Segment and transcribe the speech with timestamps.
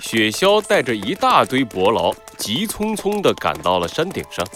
[0.00, 4.46] 雪鸮带着一大堆伯劳，急匆匆地赶到了山顶上。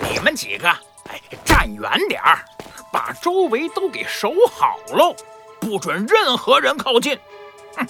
[0.00, 0.68] 你们几个，
[1.08, 2.44] 哎，站远点儿，
[2.92, 5.16] 把周围都给守好喽，
[5.60, 7.18] 不准任何人靠近。
[7.76, 7.86] 哼，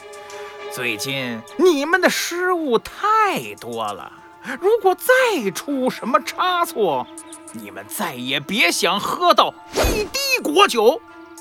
[0.70, 4.12] 最近你们的失误太多了，
[4.60, 7.06] 如果再出什么差错，
[7.52, 11.00] 你们再也别想喝到一滴果酒。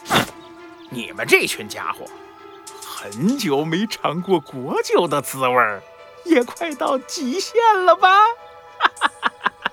[0.09, 0.19] 哼，
[0.89, 2.05] 你们这群家伙，
[3.03, 5.81] 很久没尝过果酒的滋味儿，
[6.23, 8.07] 也快到极限了吧？
[8.77, 9.71] 哈哈哈哈哈！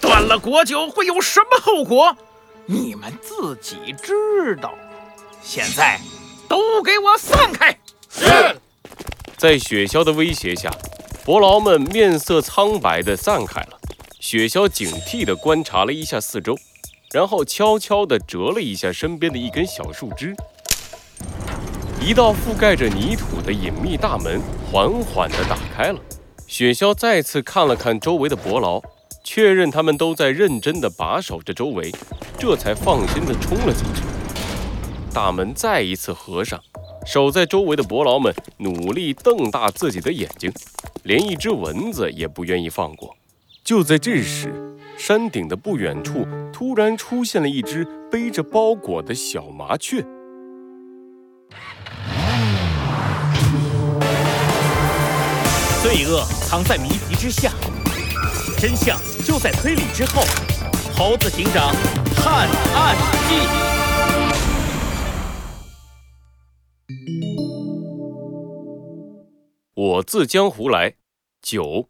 [0.00, 2.16] 断了果酒会有什么后果？
[2.66, 4.72] 你们自己知道。
[5.42, 6.00] 现在，
[6.48, 7.76] 都给我散开！
[8.08, 8.60] 是。
[9.36, 10.70] 在雪橇的威胁下，
[11.24, 13.80] 伯劳们面色苍白地散开了。
[14.20, 16.56] 雪橇警惕地观察了一下四周，
[17.12, 20.36] 然后悄悄地折了一下身边的一根小树枝，
[22.00, 25.98] 一道覆盖着泥土的隐秘大门缓缓地打开了。
[26.46, 28.80] 雪橇再次看了看周围的伯劳，
[29.24, 31.92] 确认他们都在认真地把守着周围，
[32.38, 34.02] 这才放心地冲了进去。
[35.12, 36.60] 大门再一次合上。
[37.04, 40.52] 守在周围的伯劳们努力瞪大自己的眼睛，
[41.04, 43.16] 连一只蚊子也不愿意放过。
[43.64, 44.52] 就在这时，
[44.96, 50.04] 山顶的不远处突然出现了一只背着包裹的小麻雀。
[55.80, 57.52] 罪恶藏在谜题之下，
[58.58, 60.24] 真相就在推理之后。
[60.96, 61.72] 猴子警长
[62.16, 62.96] 探案
[63.28, 63.36] 记。
[69.74, 70.94] 我自江湖来，
[71.40, 71.88] 九。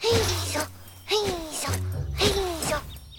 [0.00, 0.58] 嘿咻，
[1.06, 1.16] 嘿
[1.52, 1.68] 咻，
[2.18, 2.26] 嘿
[2.68, 2.76] 咻。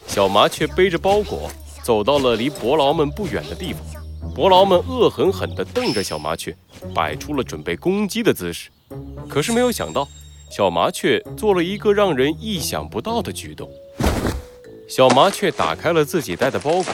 [0.07, 1.49] 小麻雀背着包裹
[1.81, 3.81] 走到了离伯劳们不远的地方，
[4.35, 6.53] 伯劳们恶狠狠地瞪着小麻雀，
[6.93, 8.69] 摆出了准备攻击的姿势。
[9.29, 10.07] 可是没有想到，
[10.49, 13.69] 小麻雀做了一个让人意想不到的举动。
[14.87, 16.93] 小麻雀打开了自己带的包裹，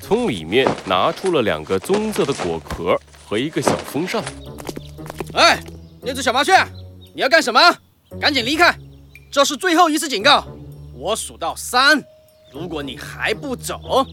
[0.00, 4.22] 从里面拿出了两个棕色的果壳和一个小风扇。
[5.34, 5.58] 哎！
[6.00, 6.52] 那只小麻雀，
[7.14, 7.60] 你要干什么？
[8.20, 8.72] 赶紧离开！
[9.32, 10.46] 这是最后一次警告，
[10.94, 12.00] 我数到三，
[12.52, 14.06] 如果你还不走，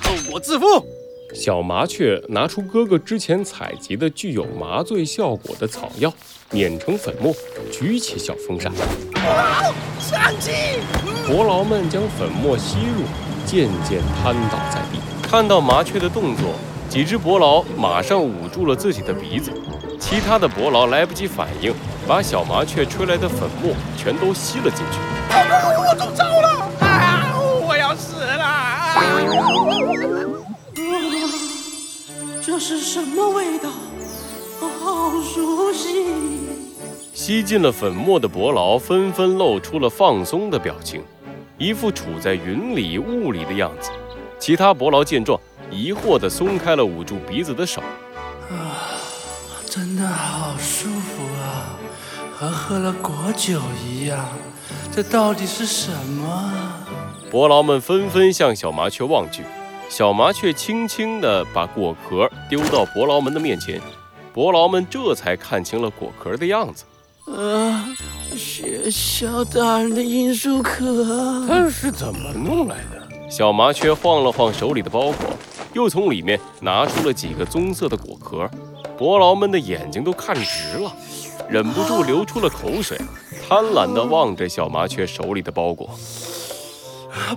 [0.00, 0.86] 后果自负。
[1.34, 6.12] 小麻雀拿出哥哥之前采集的具有麻醉效果的草药，
[6.50, 7.34] 碾成粉末，
[7.72, 8.70] 举起小风扇。
[9.24, 9.72] 哇！
[9.98, 10.50] 相机！
[11.26, 13.04] 伯劳们将粉末吸入，
[13.46, 15.00] 渐渐瘫倒在地。
[15.22, 16.52] 看到麻雀的动作，
[16.90, 19.50] 几只伯劳马上捂住了自己的鼻子。
[19.98, 21.72] 其他的伯劳来不及反应，
[22.06, 24.98] 把小麻雀吹来的粉末全都吸了进去。
[25.30, 26.26] 我中招
[32.52, 33.70] 这是什么味道？
[34.60, 36.04] 好熟悉！
[37.14, 41.02] 吸进了粉末的伯劳纷纷露出了放松的表情，
[41.56, 43.90] 一副处在云里雾里的样子。
[44.38, 47.80] 其他伯劳见状，疑惑地松开了捂住鼻子的手。
[48.50, 49.00] 啊！
[49.64, 51.78] 真的好舒服啊，
[52.36, 54.28] 和喝了果酒一样。
[54.94, 56.52] 这到底是什么？
[57.30, 59.42] 伯劳们纷纷向小麻雀望去。
[59.92, 63.78] 小麻雀轻轻地把果壳丢到伯劳们的面前，
[64.32, 66.84] 伯劳们这才看清了果壳的样子。
[67.30, 67.86] 啊，
[68.34, 73.30] 学校大人的罂粟壳，他是怎么弄来的？
[73.30, 75.14] 小麻雀晃了晃手里的包裹，
[75.74, 78.50] 又从里面拿出了几个棕色的果壳。
[78.96, 80.90] 伯劳们的眼睛都看直了，
[81.50, 82.98] 忍不住流出了口水，
[83.46, 85.90] 贪婪地望着小麻雀手里的包裹。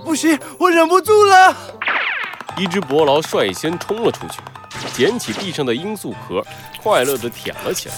[0.06, 1.54] 不行，我忍不住了！
[2.58, 4.40] 一只伯劳率先冲了出去，
[4.94, 6.42] 捡起地上的罂粟壳，
[6.82, 7.96] 快乐地舔了起来。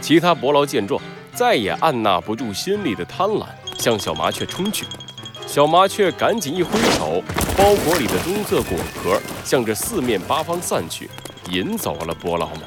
[0.00, 1.00] 其他伯劳见状，
[1.34, 3.46] 再也按捺不住心里的贪婪，
[3.78, 4.86] 向小麻雀冲去。
[5.46, 7.22] 小麻雀赶紧一挥手，
[7.56, 11.10] 包裹里的棕色果壳向着四面八方散去，
[11.50, 12.60] 引走了伯劳们。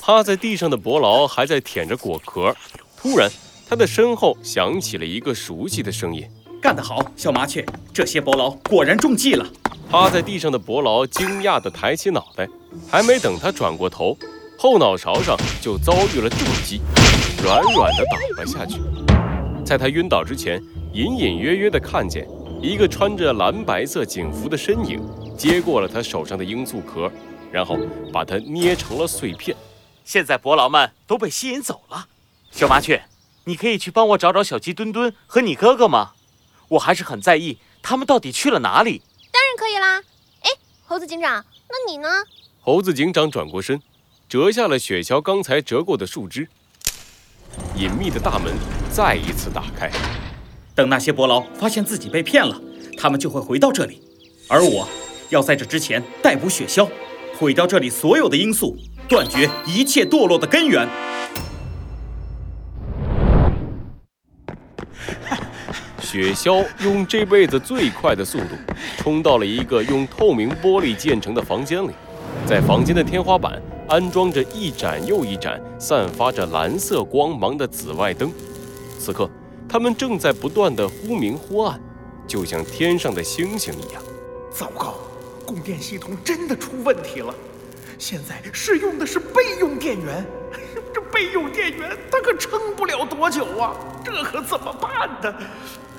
[0.00, 2.54] 趴在地上的伯劳还在舔着果壳，
[2.96, 3.30] 突然，
[3.68, 6.28] 他的身后响起了一个熟悉的声音
[6.60, 7.64] ：“干得好，小麻雀！
[7.94, 9.46] 这些伯劳果然中计了。”
[9.90, 12.48] 趴在地上的伯劳惊讶地抬起脑袋，
[12.88, 14.16] 还没等他转过头，
[14.56, 16.80] 后脑勺上就遭遇了重击，
[17.42, 18.80] 软软地倒了下去。
[19.64, 22.24] 在他晕倒之前，隐隐约约地看见
[22.62, 25.02] 一个穿着蓝白色警服的身影
[25.36, 27.10] 接过了他手上的罂粟壳，
[27.50, 27.76] 然后
[28.12, 29.56] 把它捏成了碎片。
[30.04, 32.06] 现在伯劳们都被吸引走了，
[32.52, 33.02] 小麻雀，
[33.42, 36.12] 你可以去帮我找找小鸡墩墩和你哥哥吗？
[36.68, 39.02] 我还是很在意他们到底去了哪里。
[39.50, 40.00] 当然可以啦。
[40.42, 40.50] 哎，
[40.86, 42.08] 猴子警长，那你呢？
[42.60, 43.82] 猴子警长转过身，
[44.28, 46.48] 折下了雪橇刚才折过的树枝。
[47.74, 48.54] 隐秘的大门
[48.92, 49.90] 再一次打开。
[50.72, 52.60] 等那些伯劳发现自己被骗了，
[52.96, 54.00] 他们就会回到这里，
[54.46, 54.88] 而我
[55.30, 56.88] 要在这之前逮捕雪橇，
[57.36, 58.76] 毁掉这里所有的因素，
[59.08, 60.88] 断绝一切堕落的根源。
[66.10, 68.56] 雪橇用这辈子最快的速度
[68.98, 71.90] 冲到了一个用透明玻璃建成的房间里，
[72.44, 78.32] 在房间的天花板安装着一盏又一盏散发着蓝色光芒的紫外灯。
[78.98, 79.30] 此刻，
[79.68, 81.80] 它们正在不断的忽明忽暗，
[82.26, 84.02] 就像天上的星星一样。
[84.50, 84.94] 糟糕，
[85.46, 87.32] 供电系统真的出问题了！
[87.98, 90.26] 现在使用的是备用电源，
[90.92, 93.76] 这备用电源它可撑不了多久啊！
[94.04, 95.32] 这可怎么办呢？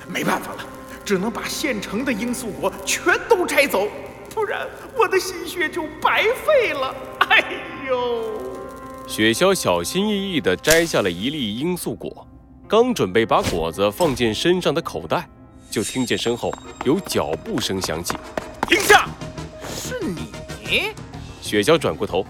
[0.08, 0.64] 没办法了，
[1.04, 3.88] 只能把现成的罂粟果全都摘走，
[4.34, 4.66] 不然
[4.96, 6.94] 我的心血就白费了。
[7.30, 7.44] 哎
[7.88, 8.40] 呦！
[9.06, 12.26] 雪橇小心翼翼地摘下了一粒罂粟果，
[12.68, 15.28] 刚准备把果子放进身上的口袋，
[15.70, 16.52] 就听见身后
[16.84, 18.14] 有脚步声响起。
[18.68, 19.06] 停下！
[19.74, 20.92] 是你？
[21.40, 22.24] 雪橇转过头，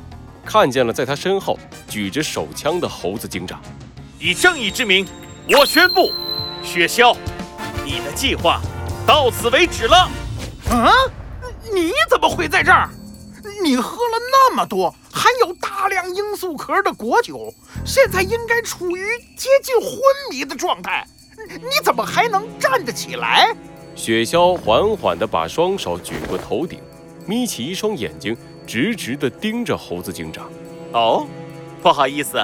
[0.45, 1.59] 看见了在他身后
[1.89, 3.61] 举着手枪的猴子警长。
[4.19, 5.07] 以正义之名，
[5.49, 6.11] 我宣布，
[6.65, 7.17] 雪橇。
[7.93, 8.59] 你的计划
[9.07, 10.09] 到此为止了。
[10.71, 10.91] 啊？
[11.71, 12.89] 你怎么会在这儿？
[13.63, 17.53] 你喝了那么多含有大量罂粟壳的果酒，
[17.85, 19.05] 现在应该处于
[19.37, 19.91] 接近昏
[20.31, 21.07] 迷的状态。
[21.47, 23.55] 你怎么还能站得起来？
[23.95, 26.81] 雪橇缓缓地把双手举过头顶，
[27.27, 28.35] 眯起一双眼睛，
[28.67, 30.51] 直直地盯着猴子警长。
[30.93, 31.27] 哦，
[31.83, 32.43] 不好意思，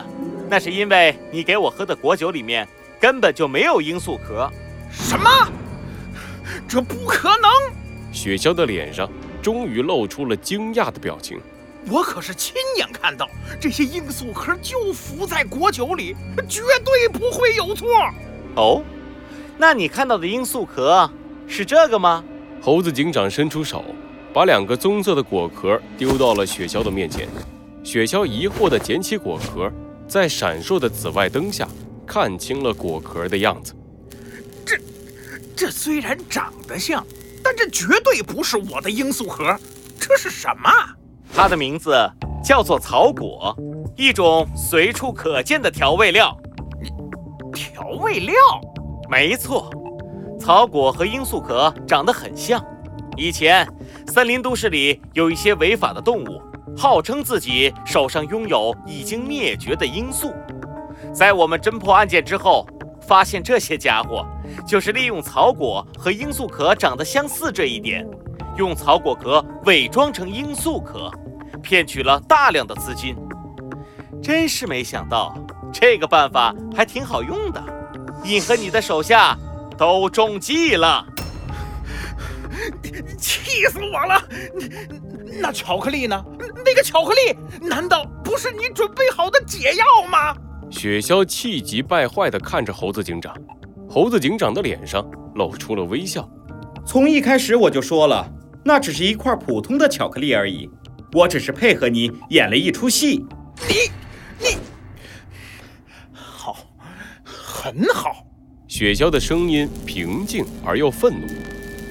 [0.51, 2.69] 那是因为你给我喝的果酒里面
[3.01, 4.51] 根本就没有罂粟壳。
[4.91, 5.31] 什么？
[6.67, 7.51] 这不可能！
[8.13, 9.09] 雪橇的脸上
[9.43, 11.41] 终于露出了惊讶的表情。
[11.91, 13.29] 我可是亲眼看到
[13.61, 16.15] 这些罂粟壳就浮在果酒里，
[16.49, 17.89] 绝对不会有错。
[18.57, 18.83] 哦，
[19.57, 21.11] 那你看到的罂粟壳
[21.47, 22.25] 是这个吗？
[22.61, 23.85] 猴子警长伸出手，
[24.35, 27.29] 把两个棕色的果壳丢到了雪橇的面前。
[27.85, 29.73] 雪橇疑惑地捡起果壳，
[30.07, 31.67] 在闪烁的紫外灯下
[32.05, 33.73] 看清了果壳的样子。
[35.59, 37.05] 这虽然长得像，
[37.43, 39.59] 但这绝对不是我的罂粟壳。
[39.99, 40.71] 这是什么？
[41.35, 42.09] 它的名字
[42.45, 43.53] 叫做草果，
[43.97, 46.39] 一种随处可见的调味料。
[47.53, 48.37] 调味料？
[49.11, 49.69] 没错，
[50.39, 52.65] 草果和罂粟壳长得很像。
[53.17, 53.67] 以前，
[54.07, 56.41] 森林都市里有一些违法的动物，
[56.77, 60.33] 号称自己手上拥有已经灭绝的罂粟。
[61.13, 62.65] 在我们侦破案件之后，
[63.09, 64.25] 发现这些家伙。
[64.67, 68.07] 就是利用草果和罂粟壳长得相似这一点，
[68.57, 71.11] 用草果壳伪装成罂粟壳，
[71.63, 73.17] 骗取了大量的资金。
[74.23, 75.37] 真是没想到，
[75.73, 77.63] 这个办法还挺好用的。
[78.23, 79.37] 你和你的手下
[79.77, 81.07] 都中计了，
[83.19, 84.23] 气死我了！
[85.41, 86.25] 那巧克力呢？
[86.65, 90.35] 那个巧克力难道不是你准备好的解药吗？
[90.71, 93.35] 雪橇气急败坏地看着猴子警长。
[93.89, 95.05] 猴子警长的脸上
[95.35, 96.29] 露出了微笑。
[96.87, 98.31] 从一开始我就说了，
[98.65, 100.69] 那只是一块普通的巧克力而已，
[101.13, 103.25] 我只是配合你演了一出戏。
[103.67, 103.91] 你，
[104.39, 104.57] 你，
[106.13, 106.57] 好，
[107.25, 108.27] 很好。
[108.67, 111.27] 雪橇的声音平静而又愤怒，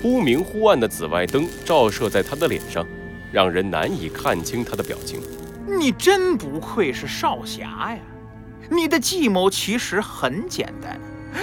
[0.02, 2.86] 忽明忽暗的紫外灯照射在他的脸上，
[3.32, 5.20] 让人难以看清他的表情。
[5.80, 8.00] 你真不愧是少侠呀！
[8.70, 11.00] 你的计谋其实很简单。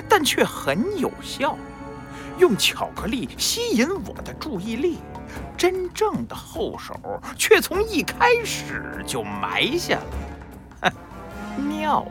[0.09, 1.57] 但却很有效，
[2.39, 4.99] 用巧克力吸引我的注意力，
[5.57, 6.99] 真正的后手
[7.37, 9.97] 却从一开始就埋下
[10.81, 10.93] 了。
[11.63, 12.05] 妙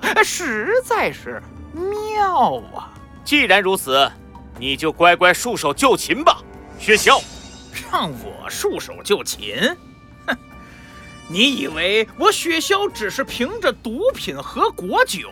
[0.00, 1.40] 啊，实在是
[1.72, 2.90] 妙啊！
[3.24, 4.10] 既然如此，
[4.58, 6.42] 你就乖乖束手就擒吧，
[6.78, 7.22] 雪橇。
[7.92, 9.76] 让我束手就擒？
[11.32, 15.30] 你以为我雪萧只是凭着毒品和果酒？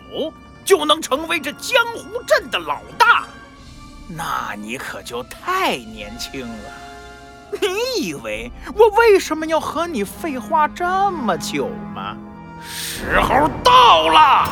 [0.65, 3.27] 就能成为这江湖镇的老大，
[4.09, 6.65] 那你可就太年轻了。
[7.61, 12.17] 你以为我为什么要和你废话这么久吗？
[12.67, 14.49] 时候到了！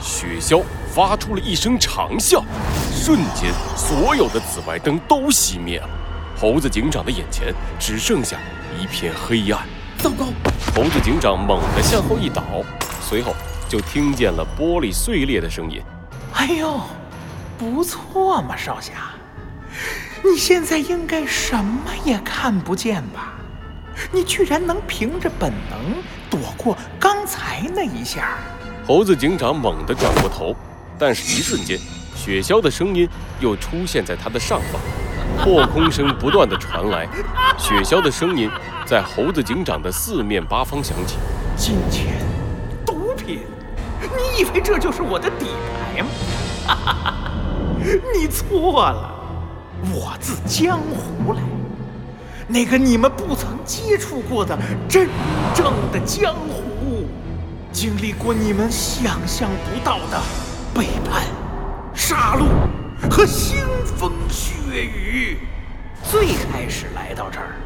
[0.00, 0.62] 雪萧
[0.94, 2.42] 发出了一声长啸，
[2.90, 5.88] 瞬间所有的紫外灯都熄灭了，
[6.40, 8.38] 猴子警长的眼前只剩下
[8.78, 9.66] 一片黑暗。
[9.98, 10.26] 糟糕！
[10.74, 12.42] 猴子警长猛地向后一倒，
[13.00, 13.34] 随后。
[13.68, 15.82] 就听见了玻璃碎裂的声音。
[16.34, 16.80] 哎呦，
[17.58, 18.92] 不错嘛，少侠，
[20.22, 23.34] 你现在应该什么也看不见吧？
[24.12, 25.96] 你居然能凭着本能
[26.30, 28.38] 躲过刚才那一下，
[28.86, 30.54] 猴子警长猛地转过头，
[30.96, 31.76] 但是一瞬间，
[32.14, 33.08] 雪橇的声音
[33.40, 34.80] 又出现在他的上方，
[35.42, 37.08] 破空声不断的传来，
[37.58, 38.48] 雪橇的声音
[38.86, 41.16] 在猴子警长的四面八方响起。
[41.56, 42.24] 金钱、
[42.86, 43.40] 毒品，
[44.00, 46.08] 你以为这就是我的底牌吗？
[46.64, 47.32] 哈哈哈哈！
[48.14, 49.12] 你错了，
[49.92, 51.40] 我自江湖来，
[52.46, 54.56] 那个你们不曾接触过的
[54.88, 55.08] 真
[55.52, 57.08] 正的江湖，
[57.72, 60.20] 经历过你们想象不到的
[60.72, 61.24] 背叛、
[61.92, 62.46] 杀戮
[63.10, 64.52] 和腥风血
[64.84, 65.38] 雨。
[66.04, 67.56] 最开始来到这儿，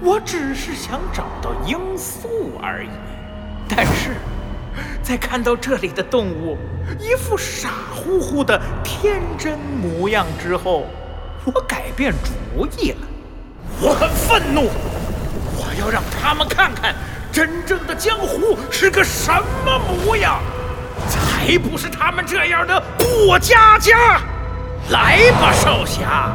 [0.00, 2.88] 我只是想找到罂粟而已。
[3.68, 4.16] 但是，
[5.02, 6.56] 在看到这里的动物
[7.00, 10.86] 一副傻乎乎的天真模样之后，
[11.44, 12.98] 我改变主意了。
[13.80, 14.70] 我很愤怒，
[15.56, 16.94] 我要让他们看看
[17.32, 19.32] 真正的江湖是个什
[19.64, 20.40] 么模样，
[21.08, 24.20] 才不是他们这样的过家家。
[24.90, 26.30] 来吧，少侠，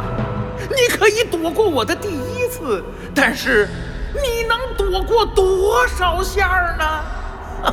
[0.70, 2.10] 你可以躲过我的第
[2.52, 2.84] 次，
[3.16, 3.68] 但是
[4.14, 6.86] 你能躲过多少下呢？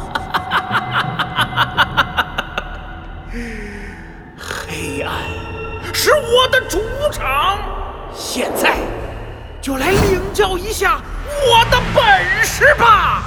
[4.38, 5.12] 黑暗
[5.92, 6.80] 是我的主
[7.10, 7.58] 场，
[8.14, 8.76] 现在
[9.60, 13.22] 就来领教一下我的本事吧！